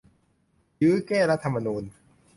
[0.81, 1.83] ยื้อแก้รัฐธรรมนูญ!